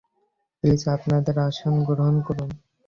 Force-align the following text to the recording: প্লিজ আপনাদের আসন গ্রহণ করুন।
প্লিজ 0.55 0.81
আপনাদের 0.87 1.35
আসন 1.39 1.73
গ্রহণ 1.83 2.15
করুন। 2.21 2.49